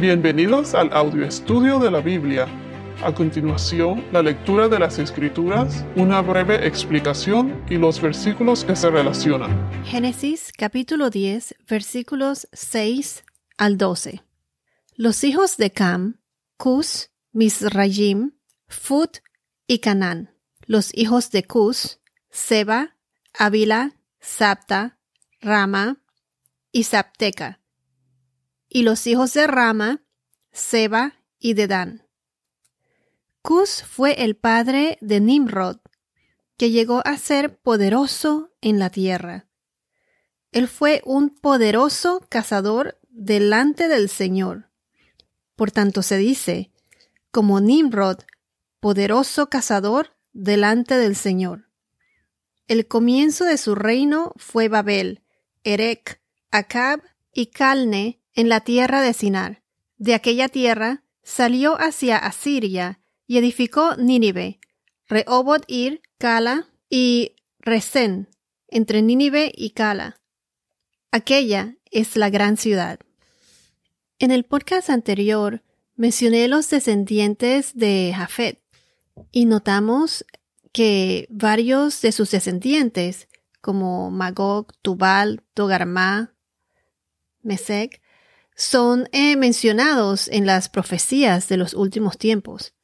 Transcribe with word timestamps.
Bienvenidos 0.00 0.74
al 0.74 0.90
audio 0.94 1.26
estudio 1.26 1.78
de 1.78 1.90
la 1.90 2.00
Biblia. 2.00 2.46
A 3.04 3.12
continuación, 3.12 4.02
la 4.12 4.22
lectura 4.22 4.66
de 4.66 4.78
las 4.78 4.98
Escrituras, 4.98 5.84
una 5.94 6.22
breve 6.22 6.66
explicación 6.66 7.62
y 7.68 7.76
los 7.76 8.00
versículos 8.00 8.64
que 8.64 8.74
se 8.76 8.88
relacionan. 8.88 9.50
Génesis 9.84 10.52
capítulo 10.56 11.10
10, 11.10 11.54
versículos 11.68 12.48
6 12.54 13.24
al 13.58 13.76
12. 13.76 14.22
Los 14.94 15.22
hijos 15.22 15.58
de 15.58 15.70
Cam, 15.70 16.18
Cus, 16.56 17.10
Misrayim, 17.32 18.32
Fut 18.68 19.18
y 19.66 19.80
Canán. 19.80 20.34
Los 20.64 20.96
hijos 20.96 21.30
de 21.30 21.44
Cus, 21.44 22.00
Seba, 22.30 22.96
Avila, 23.38 23.92
Sapta, 24.18 24.98
Rama 25.42 25.98
y 26.72 26.84
Sapteca 26.84 27.59
y 28.70 28.84
los 28.84 29.06
hijos 29.06 29.34
de 29.34 29.46
Rama, 29.46 30.02
Seba 30.52 31.14
y 31.38 31.54
Dedán. 31.54 32.06
Cus 33.42 33.82
fue 33.82 34.22
el 34.24 34.36
padre 34.36 34.96
de 35.00 35.20
Nimrod, 35.20 35.78
que 36.56 36.70
llegó 36.70 37.02
a 37.04 37.18
ser 37.18 37.58
poderoso 37.58 38.52
en 38.60 38.78
la 38.78 38.90
tierra. 38.90 39.48
Él 40.52 40.68
fue 40.68 41.02
un 41.04 41.30
poderoso 41.30 42.24
cazador 42.28 42.98
delante 43.08 43.88
del 43.88 44.08
Señor. 44.08 44.70
Por 45.56 45.72
tanto 45.72 46.02
se 46.02 46.16
dice, 46.16 46.70
como 47.30 47.60
Nimrod, 47.60 48.18
poderoso 48.78 49.48
cazador 49.48 50.16
delante 50.32 50.96
del 50.96 51.16
Señor. 51.16 51.68
El 52.68 52.86
comienzo 52.86 53.44
de 53.44 53.58
su 53.58 53.74
reino 53.74 54.32
fue 54.36 54.68
Babel, 54.68 55.22
Erec, 55.64 56.20
Acab 56.50 57.02
y 57.32 57.46
Calne 57.46 58.19
en 58.34 58.48
la 58.48 58.60
tierra 58.60 59.00
de 59.02 59.12
Sinar. 59.12 59.62
De 59.98 60.14
aquella 60.14 60.48
tierra 60.48 61.02
salió 61.22 61.76
hacia 61.76 62.16
Asiria 62.16 63.00
y 63.26 63.38
edificó 63.38 63.96
Nínive, 63.96 64.60
Rehoboth 65.08 65.64
Ir, 65.66 66.02
Cala 66.18 66.68
y 66.88 67.36
Resen, 67.58 68.28
entre 68.68 69.02
Nínive 69.02 69.52
y 69.54 69.70
Cala. 69.70 70.20
Aquella 71.10 71.76
es 71.90 72.16
la 72.16 72.30
gran 72.30 72.56
ciudad. 72.56 73.00
En 74.18 74.30
el 74.30 74.44
podcast 74.44 74.90
anterior 74.90 75.62
mencioné 75.96 76.48
los 76.48 76.70
descendientes 76.70 77.72
de 77.74 78.12
Jafet 78.16 78.60
y 79.32 79.44
notamos 79.46 80.24
que 80.72 81.26
varios 81.30 82.00
de 82.00 82.12
sus 82.12 82.30
descendientes, 82.30 83.28
como 83.60 84.10
Magog, 84.10 84.74
Tubal, 84.82 85.42
Togarmá, 85.54 86.34
Mesec, 87.42 88.00
son 88.60 89.08
eh, 89.12 89.36
mencionados 89.36 90.28
en 90.28 90.44
las 90.44 90.68
profecías 90.68 91.48
de 91.48 91.56
los 91.56 91.72
últimos 91.72 92.18
tiempos. 92.18 92.74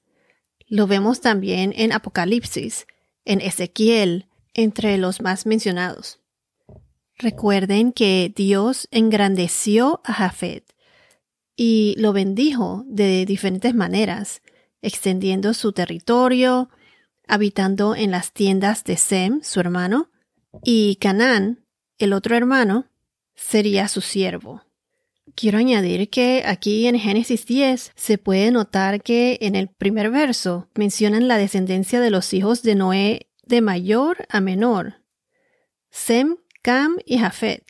Lo 0.66 0.86
vemos 0.86 1.20
también 1.20 1.74
en 1.76 1.92
Apocalipsis, 1.92 2.86
en 3.26 3.42
Ezequiel, 3.42 4.26
entre 4.54 4.96
los 4.96 5.20
más 5.20 5.44
mencionados. 5.44 6.18
Recuerden 7.18 7.92
que 7.92 8.32
Dios 8.34 8.88
engrandeció 8.90 10.00
a 10.04 10.14
Jafet 10.14 10.64
y 11.56 11.94
lo 11.98 12.14
bendijo 12.14 12.82
de 12.86 13.26
diferentes 13.26 13.74
maneras, 13.74 14.40
extendiendo 14.80 15.52
su 15.52 15.72
territorio, 15.72 16.70
habitando 17.28 17.94
en 17.94 18.12
las 18.12 18.32
tiendas 18.32 18.82
de 18.84 18.96
Sem, 18.96 19.42
su 19.42 19.60
hermano, 19.60 20.10
y 20.64 20.96
Canaán, 20.96 21.66
el 21.98 22.14
otro 22.14 22.34
hermano, 22.34 22.86
sería 23.34 23.88
su 23.88 24.00
siervo. 24.00 24.65
Quiero 25.34 25.58
añadir 25.58 26.08
que 26.08 26.44
aquí 26.46 26.86
en 26.86 26.98
Génesis 26.98 27.46
10 27.46 27.92
se 27.96 28.16
puede 28.16 28.50
notar 28.52 29.02
que 29.02 29.38
en 29.42 29.56
el 29.56 29.68
primer 29.68 30.10
verso 30.10 30.68
mencionan 30.74 31.26
la 31.26 31.36
descendencia 31.36 32.00
de 32.00 32.10
los 32.10 32.32
hijos 32.32 32.62
de 32.62 32.76
Noé 32.76 33.28
de 33.42 33.60
mayor 33.60 34.26
a 34.28 34.40
menor, 34.40 35.02
Sem, 35.90 36.36
Cam 36.62 36.96
y 37.04 37.18
Jafet. 37.18 37.64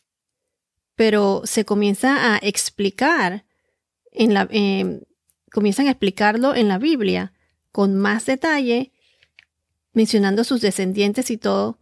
Pero 0.97 1.43
se 1.45 1.65
comienza 1.65 2.35
a 2.35 2.39
explicar, 2.39 3.47
en 4.13 4.35
la, 4.35 4.47
em, 4.51 5.01
comienzan 5.51 5.87
a 5.87 5.91
explicarlo 5.91 6.55
en 6.55 6.69
la 6.69 6.79
Biblia 6.79 7.33
con 7.73 7.97
más 7.97 8.27
detalle, 8.27 8.93
mencionando 9.93 10.45
sus 10.45 10.61
descendientes 10.61 11.31
y 11.31 11.39
todo, 11.39 11.79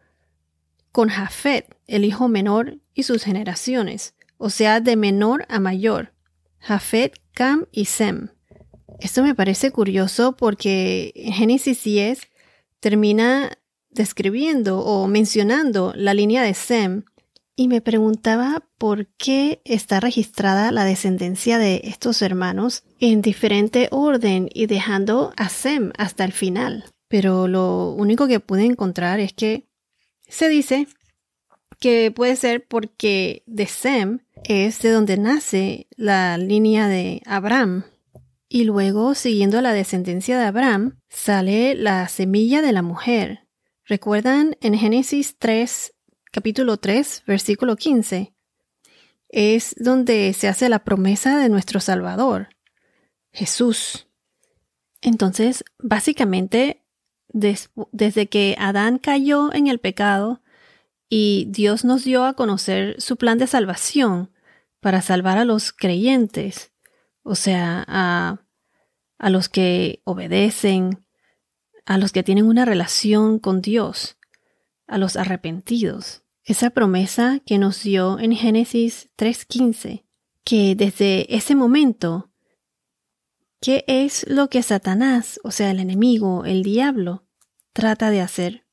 con 0.93 1.09
Jafet, 1.09 1.77
el 1.89 2.05
hijo 2.05 2.29
menor 2.29 2.79
y 2.95 3.03
sus 3.03 3.25
generaciones 3.25 4.15
o 4.45 4.51
sea, 4.51 4.81
de 4.81 4.95
menor 4.95 5.47
a 5.49 5.59
mayor, 5.59 6.13
Jafet, 6.59 7.19
Cam 7.33 7.65
y 7.73 7.87
Sem. 7.87 8.29
Esto 9.01 9.23
me 9.23 9.35
parece 9.35 9.71
curioso 9.71 10.37
porque 10.37 11.15
Génesis 11.33 11.83
10 11.83 12.21
termina 12.79 13.57
describiendo 13.89 14.81
o 14.81 15.07
mencionando 15.07 15.95
la 15.97 16.13
línea 16.13 16.43
de 16.43 16.53
Sem 16.53 17.05
y 17.57 17.69
me 17.69 17.81
preguntaba 17.81 18.69
por 18.77 19.07
qué 19.17 19.63
está 19.65 19.99
registrada 19.99 20.73
la 20.73 20.85
descendencia 20.85 21.57
de 21.57 21.81
estos 21.85 22.21
hermanos 22.21 22.83
en 23.01 23.23
diferente 23.23 23.89
orden 23.93 24.51
y 24.53 24.67
dejando 24.67 25.33
a 25.39 25.49
Sem 25.49 25.91
hasta 25.97 26.23
el 26.23 26.33
final. 26.33 26.85
Pero 27.09 27.49
lo 27.49 27.93
único 27.93 28.27
que 28.27 28.41
pude 28.41 28.67
encontrar 28.67 29.21
es 29.21 29.33
que 29.33 29.67
se 30.29 30.51
dice 30.51 30.87
que 31.85 32.11
puede 32.11 32.35
ser 32.35 32.67
porque 32.67 33.43
de 33.45 33.67
Sem 33.67 34.21
es 34.43 34.79
de 34.81 34.89
donde 34.89 35.19
nace 35.19 35.87
la 35.97 36.39
línea 36.39 36.89
de 36.89 37.21
Abraham. 37.27 37.85
Y 38.49 38.65
luego, 38.65 39.15
siguiendo 39.15 39.61
la 39.61 39.75
descendencia 39.75 40.39
de 40.39 40.47
Abraham, 40.47 40.99
sale 41.11 41.75
la 41.75 42.09
semilla 42.09 42.63
de 42.63 42.73
la 42.73 42.81
mujer. 42.81 43.41
¿Recuerdan 43.85 44.57
en 44.63 44.79
Génesis 44.79 45.37
3, 45.37 45.93
capítulo 46.33 46.79
3, 46.79 47.25
versículo 47.27 47.77
15? 47.77 48.35
Es 49.29 49.75
donde 49.79 50.33
se 50.33 50.49
hace 50.49 50.71
la 50.71 50.85
promesa 50.85 51.37
de 51.37 51.51
nuestro 51.51 51.81
Salvador, 51.81 52.49
Jesús. 53.31 54.09
Entonces, 55.03 55.65
básicamente, 55.79 56.83
desde 57.29 58.27
que 58.29 58.57
Adán 58.59 58.97
cayó 58.97 59.53
en 59.53 59.67
el 59.67 59.81
pecado, 59.81 60.41
y 61.17 61.47
Dios 61.49 61.85
nos 61.85 62.03
dio 62.03 62.25
a 62.25 62.35
conocer 62.35 63.01
su 63.01 63.17
plan 63.17 63.39
de 63.39 63.47
salvación 63.47 64.33
para 64.81 65.01
salvar 65.01 65.39
a 65.39 65.45
los 65.45 65.73
creyentes, 65.73 66.73
o 67.23 67.37
sea, 67.37 67.85
a, 67.87 68.41
los 69.31 69.49
que 69.49 70.03
obedecen, 70.03 71.07
a 71.87 71.99
los 71.99 72.11
que 72.11 72.25
tienen 72.25 72.47
una 72.47 72.65
relación 72.65 73.39
con 73.39 73.63
Dios, 73.63 74.19
a 74.89 74.99
los 74.99 75.15
arrepentidos. 75.15 76.25
Esa 76.43 76.71
promesa 76.71 77.39
que 77.47 77.59
nos 77.59 77.85
dio 77.85 78.19
en 78.19 78.33
Génesis 78.33 79.09
3.15, 79.17 80.07
que 80.43 80.75
desde 80.75 81.33
ese 81.33 81.55
momento, 81.55 82.33
¿qué 83.61 83.85
es 83.87 84.29
lo 84.29 84.51
que 84.51 84.65
Satanás, 84.65 85.39
o 85.45 85.53
sea, 85.53 85.71
el 85.71 85.79
enemigo, 85.79 86.45
el 86.45 86.65
diablo, 86.65 87.25
trata 87.73 88.11
de 88.11 88.21
hacer? 88.21 88.64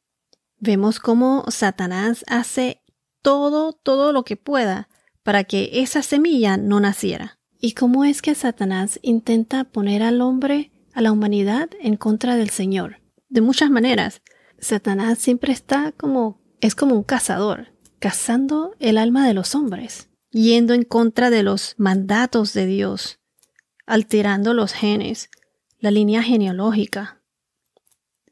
Vemos 0.62 1.00
cómo 1.00 1.44
Satanás 1.50 2.24
hace 2.28 2.82
todo, 3.22 3.74
todo 3.74 4.14
lo 4.14 4.24
que 4.24 4.38
pueda 4.38 4.88
para 5.24 5.44
que 5.44 5.82
esa 5.82 6.02
semilla 6.02 6.56
no 6.56 6.80
naciera. 6.80 7.40
¿Y 7.60 7.74
cómo 7.74 8.06
es 8.06 8.22
que 8.22 8.34
Satanás 8.34 9.00
intenta 9.04 9.66
poner 9.66 10.02
al 10.02 10.22
hombre, 10.22 10.72
a 10.94 11.02
la 11.02 11.12
humanidad, 11.12 11.70
en 11.82 11.98
contra 11.98 12.36
del 12.36 12.50
Señor? 12.50 13.02
De 13.30 13.42
muchas 13.42 13.70
maneras. 13.70 14.22
Satanás 14.60 15.20
siempre 15.20 15.52
está 15.52 15.92
como, 15.92 16.42
es 16.60 16.76
como 16.76 16.96
un 16.96 17.04
cazador, 17.04 17.68
cazando 18.00 18.76
el 18.80 18.98
alma 18.98 19.28
de 19.28 19.34
los 19.34 19.54
hombres, 19.56 20.10
yendo 20.32 20.74
en 20.74 20.84
contra 20.84 21.30
de 21.30 21.44
los 21.44 21.76
mandatos 21.78 22.54
de 22.54 22.66
Dios, 22.66 23.20
alterando 23.86 24.54
los 24.54 24.74
genes, 24.74 25.30
la 25.80 25.92
línea 25.92 26.24
genealógica, 26.24 27.21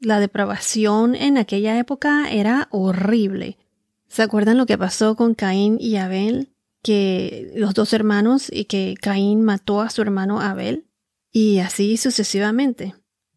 la 0.00 0.18
depravación 0.18 1.14
en 1.14 1.38
aquella 1.38 1.78
época 1.78 2.30
era 2.30 2.68
horrible. 2.70 3.58
¿Se 4.08 4.22
acuerdan 4.22 4.58
lo 4.58 4.66
que 4.66 4.78
pasó 4.78 5.14
con 5.14 5.34
Caín 5.34 5.76
y 5.78 5.96
Abel? 5.96 6.52
Que 6.82 7.52
los 7.54 7.74
dos 7.74 7.92
hermanos 7.92 8.50
y 8.50 8.64
que 8.64 8.94
Caín 9.00 9.42
mató 9.42 9.82
a 9.82 9.90
su 9.90 10.02
hermano 10.02 10.40
Abel. 10.40 10.86
Y 11.30 11.58
así 11.58 11.96
sucesivamente. 11.96 12.94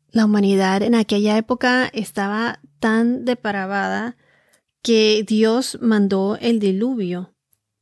La 0.10 0.26
humanidad 0.26 0.82
en 0.82 0.96
aquella 0.96 1.38
época 1.38 1.90
estaba 1.94 2.60
tan 2.80 3.26
depravada 3.26 4.16
que 4.82 5.24
Dios 5.28 5.78
mandó 5.82 6.38
el 6.40 6.60
diluvio. 6.60 7.36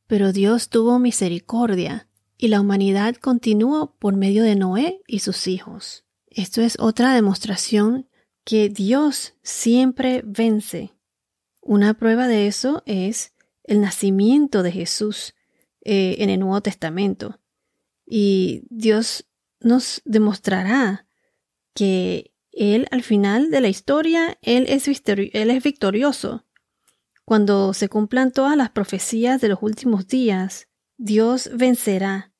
Pero 0.06 0.32
Dios 0.32 0.68
tuvo 0.68 0.98
misericordia 0.98 2.08
y 2.36 2.48
la 2.48 2.60
humanidad 2.60 3.14
continuó 3.14 3.94
por 3.98 4.16
medio 4.16 4.42
de 4.42 4.56
Noé 4.56 5.00
y 5.06 5.20
sus 5.20 5.46
hijos. 5.46 6.04
Esto 6.28 6.60
es 6.60 6.76
otra 6.80 7.14
demostración 7.14 8.08
que 8.44 8.68
Dios 8.68 9.34
siempre 9.42 10.22
vence. 10.24 10.94
Una 11.60 11.94
prueba 11.94 12.26
de 12.26 12.46
eso 12.46 12.82
es 12.86 13.34
el 13.64 13.80
nacimiento 13.80 14.62
de 14.62 14.72
Jesús 14.72 15.34
eh, 15.84 16.16
en 16.18 16.30
el 16.30 16.40
Nuevo 16.40 16.60
Testamento. 16.60 17.40
Y 18.04 18.64
Dios 18.68 19.26
nos 19.60 20.02
demostrará 20.04 21.06
que 21.74 22.32
él 22.50 22.86
al 22.90 23.02
final 23.02 23.50
de 23.50 23.60
la 23.60 23.68
historia, 23.68 24.38
él 24.42 24.66
es, 24.68 24.88
él 24.88 25.50
es 25.50 25.62
victorioso. 25.62 26.44
Cuando 27.24 27.72
se 27.72 27.88
cumplan 27.88 28.32
todas 28.32 28.56
las 28.56 28.70
profecías 28.70 29.40
de 29.40 29.48
los 29.48 29.62
últimos 29.62 30.08
días, 30.08 30.68
Dios 30.98 31.50
vencerá 31.54 32.32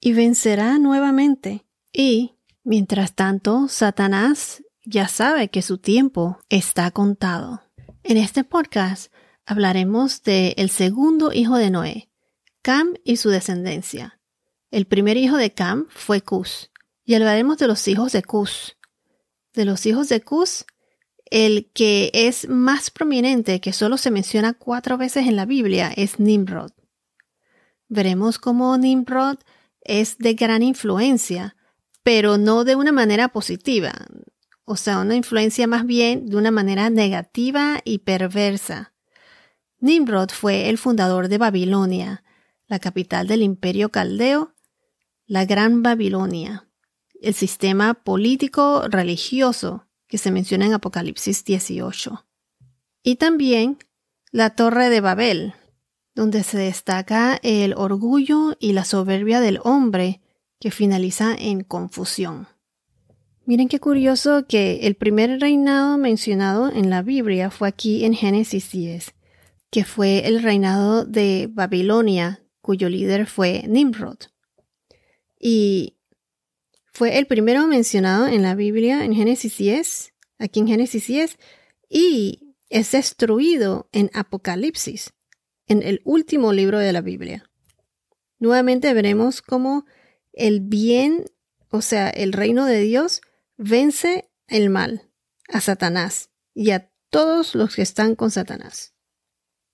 y 0.00 0.12
vencerá 0.12 0.78
nuevamente. 0.78 1.64
Y, 1.92 2.34
mientras 2.64 3.14
tanto, 3.14 3.68
Satanás 3.68 4.63
ya 4.84 5.08
sabe 5.08 5.48
que 5.48 5.62
su 5.62 5.78
tiempo 5.78 6.38
está 6.48 6.90
contado. 6.90 7.62
En 8.02 8.16
este 8.16 8.44
podcast 8.44 9.12
hablaremos 9.46 10.22
de 10.22 10.54
el 10.58 10.70
segundo 10.70 11.32
hijo 11.32 11.56
de 11.56 11.70
Noé, 11.70 12.10
Cam 12.62 12.94
y 13.04 13.16
su 13.16 13.30
descendencia. 13.30 14.20
El 14.70 14.86
primer 14.86 15.16
hijo 15.16 15.36
de 15.36 15.52
Cam 15.52 15.86
fue 15.88 16.20
Cus, 16.20 16.70
y 17.04 17.14
hablaremos 17.14 17.58
de 17.58 17.66
los 17.66 17.86
hijos 17.88 18.12
de 18.12 18.22
Cus. 18.22 18.76
De 19.54 19.64
los 19.64 19.86
hijos 19.86 20.08
de 20.08 20.20
Cus, 20.20 20.66
el 21.30 21.70
que 21.72 22.10
es 22.12 22.48
más 22.48 22.90
prominente, 22.90 23.60
que 23.60 23.72
solo 23.72 23.96
se 23.96 24.10
menciona 24.10 24.52
cuatro 24.52 24.98
veces 24.98 25.26
en 25.26 25.36
la 25.36 25.46
Biblia, 25.46 25.92
es 25.96 26.18
Nimrod. 26.18 26.72
Veremos 27.88 28.38
cómo 28.38 28.76
Nimrod 28.76 29.38
es 29.80 30.18
de 30.18 30.34
gran 30.34 30.62
influencia, 30.62 31.56
pero 32.02 32.36
no 32.36 32.64
de 32.64 32.76
una 32.76 32.92
manera 32.92 33.28
positiva, 33.28 33.92
o 34.64 34.76
sea, 34.76 34.98
una 34.98 35.14
influencia 35.14 35.66
más 35.66 35.86
bien 35.86 36.26
de 36.26 36.36
una 36.36 36.50
manera 36.50 36.90
negativa 36.90 37.80
y 37.84 37.98
perversa. 37.98 38.92
Nimrod 39.78 40.30
fue 40.30 40.70
el 40.70 40.78
fundador 40.78 41.28
de 41.28 41.38
Babilonia, 41.38 42.24
la 42.66 42.78
capital 42.78 43.26
del 43.26 43.42
imperio 43.42 43.90
caldeo, 43.90 44.54
la 45.26 45.44
Gran 45.44 45.82
Babilonia, 45.82 46.66
el 47.20 47.34
sistema 47.34 47.94
político 47.94 48.84
religioso 48.88 49.86
que 50.06 50.18
se 50.18 50.30
menciona 50.30 50.66
en 50.66 50.74
Apocalipsis 50.74 51.44
18. 51.44 52.26
Y 53.02 53.16
también 53.16 53.78
la 54.30 54.50
Torre 54.50 54.88
de 54.88 55.00
Babel, 55.00 55.54
donde 56.14 56.42
se 56.42 56.56
destaca 56.56 57.38
el 57.42 57.74
orgullo 57.74 58.56
y 58.58 58.72
la 58.72 58.84
soberbia 58.84 59.40
del 59.40 59.60
hombre 59.62 60.22
que 60.60 60.70
finaliza 60.70 61.34
en 61.34 61.62
confusión. 61.64 62.48
Miren 63.46 63.68
qué 63.68 63.78
curioso 63.78 64.46
que 64.46 64.86
el 64.86 64.94
primer 64.94 65.38
reinado 65.38 65.98
mencionado 65.98 66.72
en 66.72 66.88
la 66.88 67.02
Biblia 67.02 67.50
fue 67.50 67.68
aquí 67.68 68.06
en 68.06 68.14
Génesis 68.14 68.70
10, 68.72 69.12
que 69.70 69.84
fue 69.84 70.26
el 70.26 70.42
reinado 70.42 71.04
de 71.04 71.50
Babilonia, 71.52 72.42
cuyo 72.62 72.88
líder 72.88 73.26
fue 73.26 73.64
Nimrod. 73.68 74.16
Y 75.38 75.98
fue 76.94 77.18
el 77.18 77.26
primero 77.26 77.66
mencionado 77.66 78.28
en 78.28 78.42
la 78.42 78.54
Biblia 78.54 79.04
en 79.04 79.14
Génesis 79.14 79.58
10, 79.58 80.14
aquí 80.38 80.60
en 80.60 80.68
Génesis 80.68 81.06
10, 81.06 81.38
y 81.90 82.54
es 82.70 82.92
destruido 82.92 83.90
en 83.92 84.10
Apocalipsis, 84.14 85.12
en 85.66 85.82
el 85.82 86.00
último 86.04 86.54
libro 86.54 86.78
de 86.78 86.94
la 86.94 87.02
Biblia. 87.02 87.44
Nuevamente 88.38 88.94
veremos 88.94 89.42
cómo 89.42 89.84
el 90.32 90.60
bien, 90.60 91.26
o 91.68 91.82
sea, 91.82 92.08
el 92.08 92.32
reino 92.32 92.64
de 92.64 92.80
Dios, 92.80 93.20
vence 93.56 94.30
el 94.48 94.70
mal, 94.70 95.10
a 95.48 95.60
Satanás 95.60 96.30
y 96.54 96.70
a 96.70 96.90
todos 97.10 97.54
los 97.54 97.76
que 97.76 97.82
están 97.82 98.14
con 98.14 98.30
Satanás. 98.30 98.94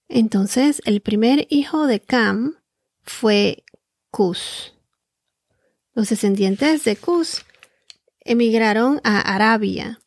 Entonces, 0.08 0.82
el 0.84 1.00
primer 1.00 1.46
hijo 1.50 1.86
de 1.86 2.00
Cam 2.00 2.56
fue 3.02 3.64
Cus. 4.10 4.74
Los 5.94 6.08
descendientes 6.08 6.84
de 6.84 6.96
Cus 6.96 7.44
emigraron 8.20 9.00
a 9.04 9.20
Arabia. 9.20 10.00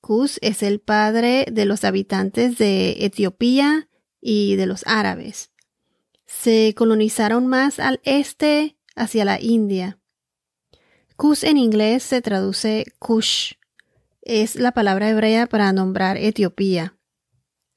Cus 0.00 0.38
es 0.42 0.62
el 0.62 0.80
padre 0.80 1.46
de 1.50 1.64
los 1.64 1.84
habitantes 1.84 2.58
de 2.58 3.04
Etiopía 3.04 3.88
y 4.20 4.56
de 4.56 4.66
los 4.66 4.82
árabes. 4.86 5.50
Se 6.26 6.74
colonizaron 6.76 7.46
más 7.46 7.78
al 7.78 8.00
este 8.04 8.76
hacia 8.94 9.24
la 9.24 9.40
India. 9.40 9.98
Kus 11.16 11.44
en 11.44 11.56
inglés 11.56 12.02
se 12.02 12.22
traduce 12.22 12.86
Kush. 12.98 13.54
Es 14.22 14.56
la 14.56 14.72
palabra 14.72 15.10
hebrea 15.10 15.46
para 15.46 15.72
nombrar 15.72 16.16
Etiopía. 16.16 16.96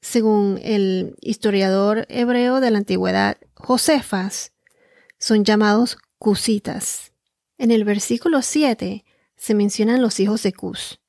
Según 0.00 0.60
el 0.62 1.16
historiador 1.20 2.06
hebreo 2.08 2.60
de 2.60 2.70
la 2.70 2.78
antigüedad, 2.78 3.38
Josefas, 3.54 4.52
son 5.18 5.44
llamados 5.44 5.98
Cusitas. 6.18 7.12
En 7.58 7.70
el 7.70 7.84
versículo 7.84 8.42
7 8.42 9.04
se 9.36 9.54
mencionan 9.54 10.02
los 10.02 10.20
hijos 10.20 10.42
de 10.42 10.52
Cus. 10.52 11.00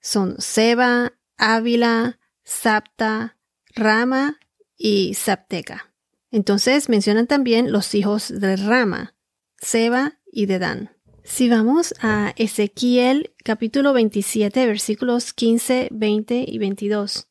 Son 0.00 0.36
Seba, 0.38 1.12
Ávila, 1.36 2.18
Sapta, 2.44 3.36
Rama 3.74 4.38
y 4.76 5.14
Sapteca. 5.14 5.92
Entonces 6.30 6.88
mencionan 6.88 7.26
también 7.26 7.72
los 7.72 7.94
hijos 7.94 8.28
de 8.28 8.56
Rama, 8.56 9.14
Seba 9.58 10.18
y 10.30 10.46
Dedán. 10.46 10.91
Si 11.24 11.48
vamos 11.48 11.94
a 12.00 12.34
Ezequiel 12.36 13.32
capítulo 13.44 13.92
27 13.92 14.66
versículos 14.66 15.32
15, 15.32 15.88
20 15.92 16.44
y 16.48 16.58
22. 16.58 17.28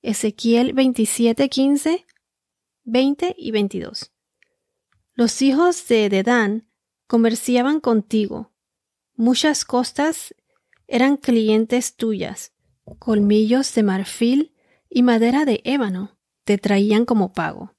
Ezequiel 0.00 0.72
27, 0.72 1.50
15, 1.50 2.06
20 2.84 3.34
y 3.36 3.50
22. 3.50 4.12
Los 5.12 5.42
hijos 5.42 5.86
de 5.88 6.08
Dedán 6.08 6.68
comerciaban 7.06 7.80
contigo. 7.80 8.50
Muchas 9.14 9.66
costas 9.66 10.34
eran 10.86 11.18
clientes 11.18 11.96
tuyas. 11.96 12.54
Colmillos 12.98 13.74
de 13.74 13.82
marfil 13.82 14.54
y 14.88 15.02
madera 15.02 15.44
de 15.44 15.60
ébano 15.64 16.18
te 16.44 16.56
traían 16.56 17.04
como 17.04 17.34
pago. 17.34 17.74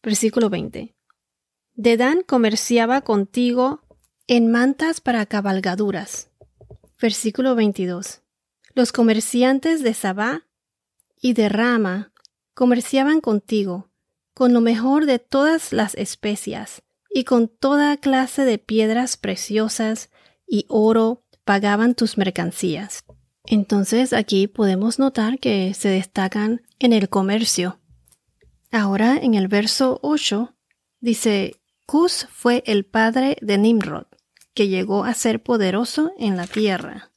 Versículo 0.00 0.48
20. 0.48 0.94
Dedán 1.74 2.22
comerciaba 2.22 3.00
contigo 3.00 3.82
en 4.28 4.50
mantas 4.50 5.00
para 5.00 5.24
cabalgaduras. 5.24 6.30
Versículo 7.00 7.54
22. 7.54 8.22
Los 8.74 8.90
comerciantes 8.90 9.84
de 9.84 9.94
Sabá 9.94 10.46
y 11.20 11.32
de 11.34 11.48
Rama 11.48 12.12
comerciaban 12.52 13.20
contigo, 13.20 13.88
con 14.34 14.52
lo 14.52 14.60
mejor 14.60 15.06
de 15.06 15.20
todas 15.20 15.72
las 15.72 15.94
especias, 15.94 16.82
y 17.08 17.22
con 17.22 17.46
toda 17.48 17.96
clase 17.98 18.44
de 18.44 18.58
piedras 18.58 19.16
preciosas 19.16 20.10
y 20.46 20.66
oro 20.68 21.24
pagaban 21.44 21.94
tus 21.94 22.18
mercancías. 22.18 23.04
Entonces 23.44 24.12
aquí 24.12 24.48
podemos 24.48 24.98
notar 24.98 25.38
que 25.38 25.72
se 25.72 25.88
destacan 25.88 26.62
en 26.80 26.92
el 26.92 27.08
comercio. 27.08 27.78
Ahora 28.72 29.16
en 29.16 29.34
el 29.34 29.46
verso 29.46 30.00
8 30.02 30.52
dice, 31.00 31.60
Cus 31.86 32.26
fue 32.32 32.64
el 32.66 32.84
padre 32.84 33.36
de 33.40 33.56
Nimrod 33.56 34.06
que 34.56 34.68
llegó 34.68 35.04
a 35.04 35.12
ser 35.12 35.42
poderoso 35.42 36.12
en 36.18 36.36
la 36.38 36.46
tierra. 36.46 37.10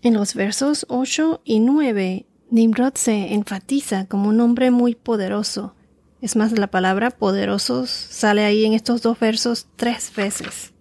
En 0.00 0.14
los 0.14 0.34
versos 0.34 0.86
8 0.88 1.42
y 1.44 1.60
9, 1.60 2.26
Nimrod 2.50 2.94
se 2.94 3.34
enfatiza 3.34 4.06
como 4.06 4.30
un 4.30 4.40
hombre 4.40 4.70
muy 4.70 4.94
poderoso. 4.94 5.76
Es 6.22 6.34
más, 6.34 6.58
la 6.58 6.68
palabra 6.68 7.10
poderosos 7.10 7.90
sale 7.90 8.44
ahí 8.44 8.64
en 8.64 8.72
estos 8.72 9.02
dos 9.02 9.20
versos 9.20 9.68
tres 9.76 10.10
veces. 10.16 10.72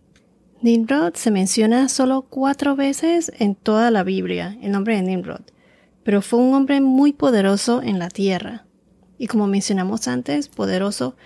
Nimrod 0.62 1.15
se 1.15 1.31
menciona 1.31 1.89
solo 1.89 2.22
cuatro 2.22 2.77
veces 2.77 3.29
en 3.38 3.55
toda 3.55 3.91
la 3.91 4.03
Biblia, 4.03 4.58
el 4.62 4.72
nombre 4.72 4.96
de 4.96 5.01
Nimrod, 5.01 5.41
pero 6.03 6.22
fue 6.22 6.39
un 6.39 6.53
hombre 6.53 6.79
muy 6.79 7.12
poderoso 7.12 7.81
en 7.84 8.00
la 8.00 8.08
tierra. 8.08 8.65
Y 9.17 9.27
como 9.27 9.48
mencionamos 9.48 10.08
antes, 10.08 10.48
poderoso, 10.48 11.17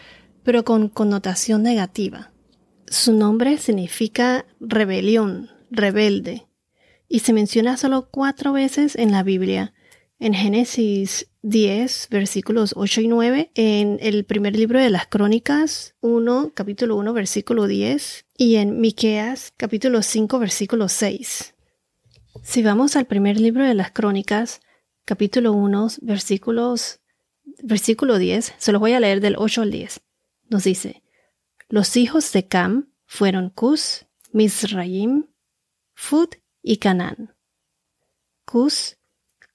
pero 0.43 0.65
con 0.65 0.89
connotación 0.89 1.61
negativa. 1.61 2.31
Su 2.87 3.13
nombre 3.13 3.57
significa 3.57 4.45
rebelión, 4.59 5.49
rebelde, 5.71 6.47
y 7.07 7.19
se 7.19 7.33
menciona 7.33 7.77
solo 7.77 8.09
cuatro 8.11 8.53
veces 8.53 8.95
en 8.95 9.11
la 9.11 9.23
Biblia. 9.23 9.73
En 10.19 10.33
Génesis 10.33 11.27
10, 11.41 12.07
versículos 12.09 12.73
8 12.75 13.01
y 13.01 13.07
9, 13.07 13.51
en 13.55 13.97
el 14.01 14.23
primer 14.23 14.55
libro 14.55 14.79
de 14.79 14.89
las 14.89 15.07
Crónicas 15.07 15.95
1, 16.01 16.51
capítulo 16.53 16.95
1, 16.95 17.13
versículo 17.13 17.67
10, 17.67 18.25
y 18.37 18.55
en 18.55 18.79
Miqueas, 18.79 19.53
capítulo 19.57 20.01
5, 20.01 20.39
versículo 20.39 20.87
6. 20.87 21.55
Si 22.43 22.63
vamos 22.63 22.95
al 22.95 23.05
primer 23.05 23.39
libro 23.39 23.65
de 23.65 23.73
las 23.73 23.91
Crónicas, 23.91 24.61
capítulo 25.05 25.53
1, 25.53 25.87
versículos, 26.01 27.01
versículo 27.63 28.17
10, 28.17 28.53
se 28.57 28.71
los 28.71 28.79
voy 28.79 28.93
a 28.93 28.99
leer 28.99 29.21
del 29.21 29.35
8 29.37 29.63
al 29.63 29.71
10. 29.71 30.01
Nos 30.49 30.63
dice, 30.63 31.03
los 31.69 31.97
hijos 31.97 32.31
de 32.31 32.47
Cam 32.47 32.93
fueron 33.05 33.49
Cus, 33.49 34.05
Misraim, 34.31 35.27
Fud 35.93 36.29
y 36.61 36.77
Canaán. 36.77 37.35
Cus, 38.45 38.97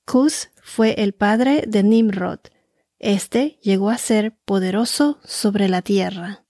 Cus 0.04 0.50
fue 0.62 0.94
el 1.02 1.12
padre 1.12 1.64
de 1.66 1.82
Nimrod. 1.82 2.40
Este 2.98 3.58
llegó 3.62 3.90
a 3.90 3.98
ser 3.98 4.36
poderoso 4.44 5.20
sobre 5.24 5.68
la 5.68 5.82
tierra. 5.82 6.44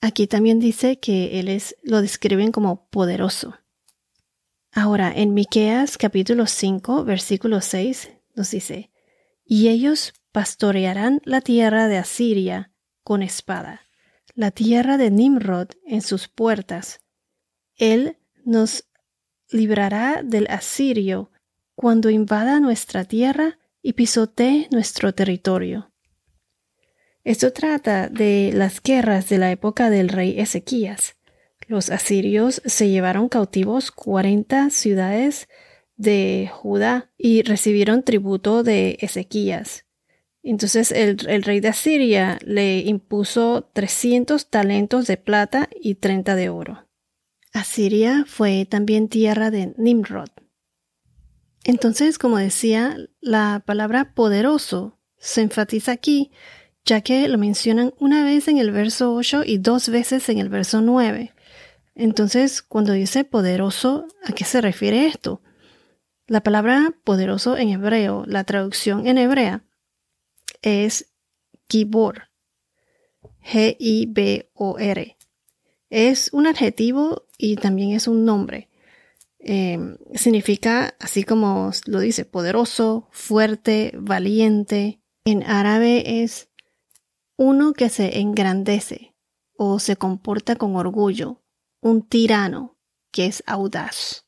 Aquí 0.00 0.26
también 0.26 0.60
dice 0.60 1.00
que 1.00 1.40
él 1.40 1.48
es, 1.48 1.76
lo 1.82 2.00
describen 2.00 2.52
como 2.52 2.88
poderoso. 2.88 3.58
Ahora, 4.72 5.12
en 5.14 5.34
Miqueas 5.34 5.98
capítulo 5.98 6.46
5, 6.46 7.04
versículo 7.04 7.60
6, 7.60 8.10
nos 8.36 8.50
dice, 8.50 8.92
y 9.44 9.68
ellos 9.68 10.14
pastorearán 10.30 11.20
la 11.24 11.40
tierra 11.40 11.88
de 11.88 11.98
Asiria 11.98 12.72
con 13.02 13.22
espada, 13.22 13.87
la 14.38 14.52
tierra 14.52 14.98
de 14.98 15.10
Nimrod 15.10 15.70
en 15.84 16.00
sus 16.00 16.28
puertas. 16.28 17.00
Él 17.74 18.18
nos 18.44 18.84
librará 19.50 20.22
del 20.22 20.46
asirio 20.46 21.32
cuando 21.74 22.08
invada 22.08 22.60
nuestra 22.60 23.04
tierra 23.04 23.58
y 23.82 23.94
pisotee 23.94 24.68
nuestro 24.70 25.12
territorio. 25.12 25.90
Esto 27.24 27.52
trata 27.52 28.08
de 28.08 28.52
las 28.54 28.80
guerras 28.80 29.28
de 29.28 29.38
la 29.38 29.50
época 29.50 29.90
del 29.90 30.08
rey 30.08 30.38
Ezequías. 30.38 31.16
Los 31.66 31.90
asirios 31.90 32.62
se 32.64 32.88
llevaron 32.88 33.28
cautivos 33.28 33.90
40 33.90 34.70
ciudades 34.70 35.48
de 35.96 36.48
Judá 36.52 37.10
y 37.18 37.42
recibieron 37.42 38.04
tributo 38.04 38.62
de 38.62 38.98
Ezequías. 39.00 39.87
Entonces 40.50 40.92
el, 40.92 41.18
rey 41.42 41.60
de 41.60 41.68
Asiria 41.68 42.38
le 42.42 42.78
impuso 42.78 43.68
300 43.74 44.48
talentos 44.48 45.06
de 45.06 45.18
plata 45.18 45.68
y 45.78 45.96
30 45.96 46.34
de 46.36 46.48
oro. 46.48 46.88
Asiria 47.52 48.24
fue 48.26 48.64
también 48.64 49.08
tierra 49.08 49.50
de 49.50 49.74
Nimrod. 49.76 50.30
Entonces, 51.64 52.18
como 52.18 52.38
decía, 52.38 52.96
la 53.20 53.62
palabra 53.66 54.14
poderoso 54.14 54.98
se 55.18 55.42
enfatiza 55.42 55.92
aquí, 55.92 56.30
ya 56.82 57.02
que 57.02 57.28
lo 57.28 57.36
mencionan 57.36 57.92
una 57.98 58.24
vez 58.24 58.48
en 58.48 58.56
el 58.56 58.70
verso 58.70 59.14
8 59.14 59.42
y 59.44 59.58
dos 59.58 59.90
veces 59.90 60.30
en 60.30 60.38
el 60.38 60.48
verso 60.48 60.80
9. 60.80 61.34
Entonces, 61.94 62.62
cuando 62.62 62.94
dice 62.94 63.24
poderoso, 63.24 64.06
¿a 64.24 64.32
qué 64.32 64.44
se 64.44 64.62
refiere 64.62 65.08
esto? 65.08 65.42
La 66.26 66.42
palabra 66.42 66.94
poderoso 67.04 67.58
en 67.58 67.68
hebreo, 67.68 68.24
la 68.26 68.44
traducción 68.44 69.06
en 69.06 69.18
hebrea, 69.18 69.67
es 70.62 71.12
Gibor. 71.68 72.28
G-I-B-O-R. 73.42 75.16
Es 75.90 76.30
un 76.32 76.46
adjetivo 76.46 77.26
y 77.38 77.56
también 77.56 77.92
es 77.92 78.08
un 78.08 78.24
nombre. 78.24 78.68
Em, 79.38 79.96
significa, 80.14 80.94
así 80.98 81.22
como 81.24 81.70
lo 81.86 82.00
dice, 82.00 82.24
poderoso, 82.24 83.08
fuerte, 83.10 83.92
valiente. 83.96 85.00
En 85.24 85.42
árabe 85.44 86.22
es 86.22 86.50
uno 87.36 87.72
que 87.72 87.88
se 87.88 88.18
engrandece 88.18 89.14
o 89.56 89.78
se 89.78 89.96
comporta 89.96 90.56
con 90.56 90.76
orgullo, 90.76 91.42
un 91.80 92.06
tirano 92.06 92.76
que 93.10 93.26
es 93.26 93.42
audaz. 93.46 94.26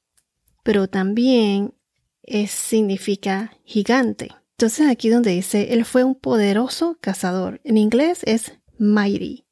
Pero 0.63 0.89
también 0.89 1.75
es, 2.23 2.51
significa 2.51 3.53
gigante. 3.65 4.31
Entonces 4.61 4.91
aquí 4.91 5.09
donde 5.09 5.31
dice, 5.31 5.73
él 5.73 5.87
fue 5.87 6.05
un 6.05 6.15
poderoso 6.15 6.99
cazador. 7.01 7.63
En 7.65 7.79
inglés 7.79 8.21
es 8.25 8.53
mighty. 8.77 9.47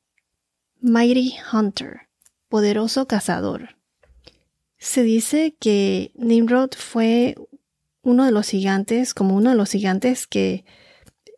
Mighty 0.82 1.34
Hunter. 1.50 2.10
Poderoso 2.50 3.08
cazador. 3.08 3.78
Se 4.76 5.02
dice 5.02 5.56
que 5.58 6.12
Nimrod 6.14 6.72
fue 6.76 7.36
uno 8.02 8.26
de 8.26 8.32
los 8.32 8.50
gigantes, 8.50 9.14
como 9.14 9.34
uno 9.34 9.48
de 9.48 9.56
los 9.56 9.70
gigantes 9.70 10.26
que 10.26 10.66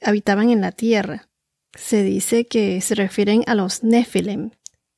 habitaban 0.03 0.50
en 0.50 0.62
la 0.62 0.73
tierra. 0.73 1.29
Se 1.73 2.03
dice 2.03 2.49
que 2.49 2.81
se 2.81 2.97
refieren 2.97 3.45
a 3.47 3.55
los 3.55 3.85
Nephilim, 3.85 4.50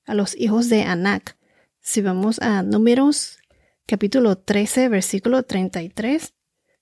a 0.07 0.15
los 0.15 0.35
hijos 0.35 0.71
de 0.71 0.85
Anak. 0.85 1.37
Si 1.83 2.01
vamos 2.01 2.41
a 2.41 2.63
Números 2.63 3.37
capítulo 3.85 4.39
13, 4.39 4.89
versículo 4.89 5.43
33, 5.43 6.33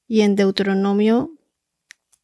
y 0.06 0.20
en 0.20 0.36
Deuteronomio 0.36 1.32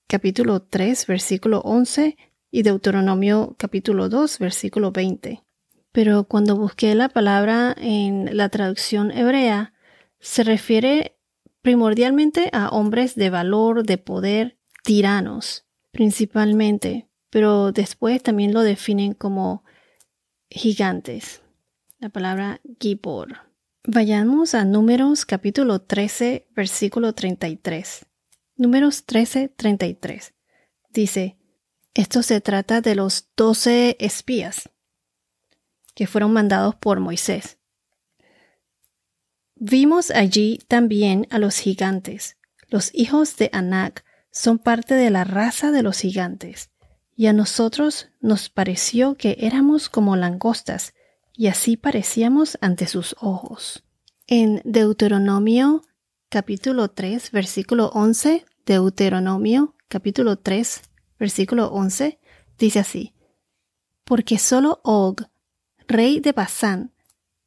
capítulo 0.07 0.63
3, 0.63 1.07
versículo 1.07 1.61
11, 1.61 2.17
y 2.51 2.63
Deuteronomio 2.63 3.55
capítulo 3.59 4.09
2, 4.09 4.39
versículo 4.39 4.93
20. 4.93 5.43
Pero 5.93 6.25
cuando 6.25 6.57
busqué 6.57 6.95
la 6.95 7.09
palabra 7.09 7.75
en 7.79 8.37
la 8.37 8.49
traducción 8.49 9.11
hebrea, 9.11 9.75
se 10.21 10.45
refiere 10.45 11.17
primordialmente 11.63 12.49
a 12.53 12.69
hombres 12.69 13.15
de 13.15 13.31
valor, 13.31 13.85
de 13.85 13.99
poder, 13.99 14.59
tiranos, 14.85 15.67
principalmente, 15.91 17.09
pero 17.31 17.73
después 17.73 18.23
también 18.23 18.55
lo 18.55 18.63
definen 18.63 19.15
como 19.15 19.65
gigantes. 20.49 21.43
La 21.99 22.09
palabra 22.09 22.61
Gibor. 22.79 23.39
Vayamos 23.85 24.55
a 24.55 24.65
Números 24.65 25.25
capítulo 25.25 25.81
13, 25.81 26.47
versículo 26.55 27.15
33. 27.15 28.07
Números 28.59 29.05
13, 29.05 29.49
33. 29.49 30.33
Dice, 30.89 31.37
esto 31.93 32.23
se 32.23 32.41
trata 32.41 32.81
de 32.81 32.95
los 32.95 33.29
doce 33.37 33.97
espías 34.01 34.71
que 35.95 36.07
fueron 36.07 36.33
mandados 36.33 36.75
por 36.75 37.01
Moisés. 37.01 37.59
Vimos 39.57 40.11
allí 40.11 40.59
también 40.69 41.27
a 41.31 41.39
los 41.39 41.57
gigantes. 41.59 42.37
Los 42.69 42.91
hijos 42.95 43.37
de 43.37 43.51
Anak 43.53 44.05
son 44.31 44.59
parte 44.59 44.95
de 44.95 45.11
la 45.11 45.25
raza 45.25 45.71
de 45.71 45.83
los 45.83 45.99
gigantes, 45.99 46.71
y 47.15 47.27
a 47.27 47.33
nosotros 47.33 48.09
nos 48.21 48.51
pareció 48.51 49.17
que 49.17 49.37
éramos 49.41 49.89
como 49.89 50.17
langostas, 50.17 50.95
y 51.35 51.47
así 51.47 51.77
parecíamos 51.77 52.59
ante 52.61 52.87
sus 52.87 53.17
ojos. 53.21 53.85
En 54.27 54.61
Deuteronomio 54.65 55.83
capítulo 56.37 56.89
3, 56.89 57.31
versículo 57.31 57.87
11, 57.95 58.45
Deuteronomio 58.67 59.75
capítulo 59.89 60.37
3, 60.37 60.83
versículo 61.19 61.69
11, 61.69 62.21
dice 62.59 62.79
así, 62.79 63.15
Porque 64.05 64.37
solo 64.37 64.83
Og, 64.85 65.23
rey 65.89 66.21
de 66.21 66.33
Basán, 66.33 66.93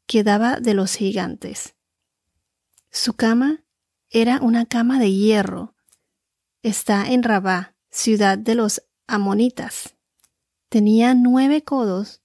quedaba 0.08 0.60
de 0.60 0.74
los 0.74 0.96
gigantes. 0.96 1.76
Su 2.90 3.14
cama 3.14 3.64
era 4.10 4.40
una 4.42 4.66
cama 4.66 4.98
de 4.98 5.14
hierro. 5.14 5.76
Está 6.64 7.12
en 7.12 7.22
Rabá, 7.22 7.76
ciudad 7.92 8.40
de 8.40 8.56
los 8.56 8.82
amonitas. 9.06 9.98
Tenía 10.68 11.14
nueve 11.14 11.64
codos, 11.64 12.24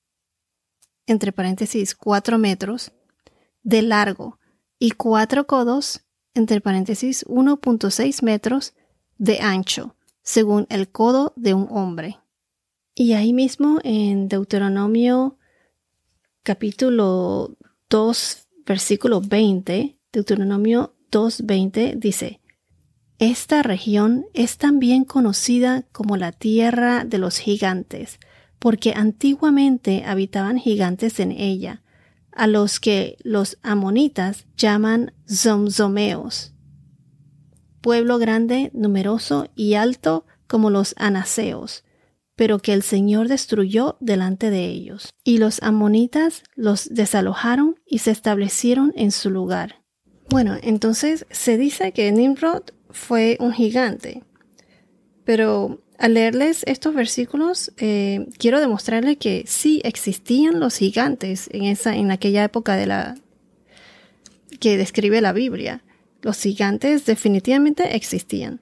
entre 1.04 1.30
paréntesis 1.30 1.94
cuatro 1.94 2.38
metros, 2.38 2.90
de 3.62 3.82
largo 3.82 4.40
y 4.78 4.92
cuatro 4.92 5.46
codos, 5.46 6.00
entre 6.34 6.60
paréntesis 6.60 7.24
1.6 7.26 8.22
metros, 8.22 8.74
de 9.18 9.40
ancho, 9.40 9.94
según 10.22 10.66
el 10.70 10.88
codo 10.88 11.32
de 11.36 11.54
un 11.54 11.68
hombre. 11.70 12.18
Y 12.94 13.12
ahí 13.12 13.32
mismo 13.32 13.78
en 13.82 14.28
Deuteronomio 14.28 15.38
capítulo 16.42 17.56
2, 17.90 18.48
versículo 18.66 19.20
20, 19.20 19.96
Deuteronomio 20.12 20.94
2.20 21.10 21.94
dice, 21.94 22.40
Esta 23.18 23.62
región 23.62 24.26
es 24.34 24.58
también 24.58 25.04
conocida 25.04 25.84
como 25.92 26.16
la 26.16 26.32
tierra 26.32 27.04
de 27.04 27.18
los 27.18 27.38
gigantes, 27.38 28.18
porque 28.58 28.92
antiguamente 28.94 30.04
habitaban 30.04 30.58
gigantes 30.58 31.20
en 31.20 31.32
ella, 31.32 31.83
a 32.34 32.46
los 32.46 32.80
que 32.80 33.16
los 33.22 33.58
amonitas 33.62 34.46
llaman 34.56 35.12
zomzomeos 35.28 36.54
pueblo 37.84 38.16
grande, 38.16 38.70
numeroso 38.72 39.48
y 39.54 39.74
alto 39.74 40.24
como 40.46 40.70
los 40.70 40.94
anaseos, 40.96 41.84
pero 42.34 42.58
que 42.58 42.72
el 42.72 42.82
Señor 42.82 43.28
destruyó 43.28 43.98
delante 44.00 44.48
de 44.48 44.64
ellos. 44.64 45.12
Y 45.22 45.36
los 45.36 45.62
amonitas 45.62 46.44
los 46.56 46.88
desalojaron 46.88 47.78
y 47.84 47.98
se 47.98 48.10
establecieron 48.10 48.94
en 48.96 49.10
su 49.10 49.28
lugar. 49.28 49.84
Bueno, 50.30 50.56
entonces 50.62 51.26
se 51.30 51.58
dice 51.58 51.92
que 51.92 52.10
Nimrod 52.10 52.62
fue 52.88 53.36
un 53.38 53.52
gigante, 53.52 54.24
pero 55.26 55.83
al 55.98 56.14
leerles 56.14 56.62
estos 56.66 56.94
versículos 56.94 57.72
eh, 57.76 58.26
quiero 58.38 58.60
demostrarles 58.60 59.16
que 59.16 59.44
sí 59.46 59.80
existían 59.84 60.60
los 60.60 60.76
gigantes 60.76 61.48
en 61.52 61.64
esa 61.64 61.94
en 61.96 62.10
aquella 62.10 62.44
época 62.44 62.76
de 62.76 62.86
la 62.86 63.14
que 64.60 64.76
describe 64.76 65.20
la 65.20 65.32
Biblia 65.32 65.82
los 66.24 66.40
gigantes 66.40 67.04
definitivamente 67.04 67.94
existían. 67.94 68.60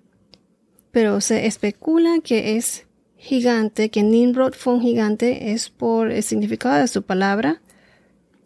Pero 0.91 1.21
se 1.21 1.47
especula 1.47 2.19
que 2.23 2.57
es 2.57 2.87
gigante, 3.17 3.89
que 3.89 4.03
Nimrod 4.03 4.55
fue 4.55 4.75
un 4.75 4.83
gigante, 4.83 5.53
es 5.53 5.71
por 5.71 6.11
el 6.11 6.25
significado 6.25 6.81
de 6.81 6.89
su 6.89 7.03
palabra, 7.03 7.63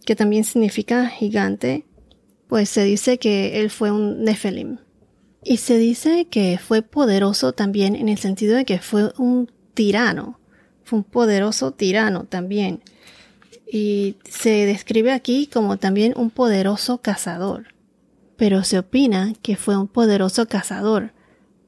que 0.04 0.14
también 0.14 0.44
significa 0.44 1.08
gigante, 1.08 1.84
pues 2.46 2.68
se 2.68 2.84
dice 2.84 3.18
que 3.18 3.58
él 3.60 3.70
fue 3.70 3.90
un 3.90 4.22
Nephilim. 4.22 4.78
Y 5.48 5.58
se 5.58 5.78
dice 5.78 6.26
que 6.26 6.58
fue 6.58 6.82
poderoso 6.82 7.52
también 7.52 7.94
en 7.94 8.08
el 8.08 8.18
sentido 8.18 8.56
de 8.56 8.64
que 8.64 8.80
fue 8.80 9.12
un 9.16 9.48
tirano, 9.74 10.40
fue 10.82 10.98
un 10.98 11.04
poderoso 11.04 11.70
tirano 11.70 12.24
también. 12.24 12.82
y 13.70 14.16
se 14.28 14.66
describe 14.66 15.12
aquí 15.12 15.46
como 15.46 15.76
también 15.76 16.14
un 16.16 16.30
poderoso 16.30 16.98
cazador. 16.98 17.74
Pero 18.36 18.64
se 18.64 18.80
opina 18.80 19.34
que 19.40 19.54
fue 19.54 19.76
un 19.76 19.86
poderoso 19.86 20.46
cazador. 20.48 21.12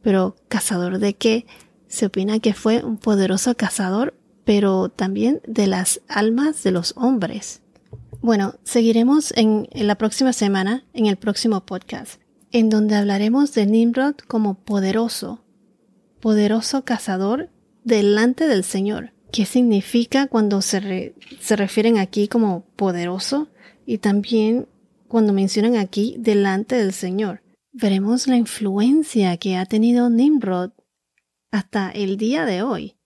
Pero 0.02 0.35
¿cazador 0.49 0.99
de 0.99 1.14
qué? 1.14 1.47
Se 1.87 2.06
opina 2.06 2.40
que 2.40 2.54
fue 2.54 2.85
un 2.85 2.97
poderoso 2.99 3.56
cazador, 3.56 4.12
pero 4.44 4.88
también 4.88 5.40
de 5.47 5.68
las 5.68 6.00
almas 6.08 6.64
de 6.64 6.73
los 6.73 6.94
hombres. 6.97 7.62
Bueno, 8.23 8.56
seguiremos 8.64 9.32
en, 9.37 9.68
la 9.73 9.94
próxima 9.94 10.32
semana, 10.32 10.85
en 10.94 11.06
el 11.06 11.16
próximo 11.16 11.64
podcast, 11.64 12.20
en 12.52 12.71
donde 12.71 12.97
hablaremos 12.97 13.55
de 13.55 13.67
Nimrod 13.67 14.17
como 14.26 14.55
poderoso, 14.55 15.45
poderoso 16.21 16.85
cazador 16.85 17.50
delante 17.85 18.47
del 18.47 18.64
Señor. 18.64 19.12
¿Qué 19.31 19.45
significa 19.45 20.26
cuando 20.26 20.62
se, 20.62 21.14
se 21.40 21.57
refieren 21.57 21.99
aquí 21.99 22.28
como 22.28 22.64
poderoso? 22.76 23.49
Y 23.85 23.99
también 23.99 24.67
cuando 25.09 25.33
mencionan 25.33 25.76
aquí 25.76 26.17
delante 26.19 26.76
del 26.76 26.93
Señor. 26.93 27.43
Veremos 27.73 28.26
la 28.26 28.37
influencia 28.37 29.37
que 29.37 29.57
ha 29.57 29.67
tenido 29.67 30.11
Nimrod 30.11 30.71
hasta 31.50 31.90
el 31.90 32.17
día 32.17 32.45
de 32.45 32.62
hoy 32.62 32.97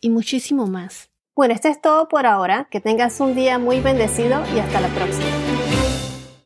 y 0.00 0.10
muchísimo 0.10 0.66
más. 0.66 1.10
Bueno, 1.34 1.54
esto 1.54 1.68
es 1.68 1.80
todo 1.80 2.08
por 2.08 2.26
ahora. 2.26 2.68
Que 2.70 2.80
tengas 2.80 3.18
un 3.20 3.34
día 3.34 3.58
muy 3.58 3.80
bendecido 3.80 4.42
y 4.54 4.58
hasta 4.58 4.80
la 4.80 4.88
próxima. 4.88 5.41